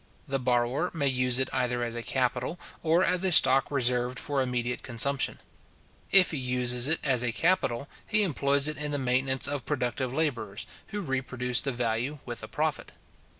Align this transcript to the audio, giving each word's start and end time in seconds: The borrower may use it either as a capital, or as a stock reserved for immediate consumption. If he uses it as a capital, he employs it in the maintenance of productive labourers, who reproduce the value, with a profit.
The 0.27 0.39
borrower 0.39 0.89
may 0.95 1.07
use 1.09 1.37
it 1.37 1.47
either 1.53 1.83
as 1.83 1.93
a 1.93 2.01
capital, 2.01 2.59
or 2.81 3.03
as 3.05 3.23
a 3.23 3.31
stock 3.31 3.69
reserved 3.69 4.17
for 4.17 4.41
immediate 4.41 4.81
consumption. 4.81 5.37
If 6.09 6.31
he 6.31 6.39
uses 6.39 6.87
it 6.87 6.99
as 7.03 7.21
a 7.21 7.31
capital, 7.31 7.87
he 8.07 8.23
employs 8.23 8.67
it 8.67 8.77
in 8.77 8.89
the 8.89 8.97
maintenance 8.97 9.47
of 9.47 9.63
productive 9.63 10.11
labourers, 10.11 10.65
who 10.87 11.01
reproduce 11.01 11.61
the 11.61 11.71
value, 11.71 12.17
with 12.25 12.41
a 12.41 12.47
profit. 12.47 12.93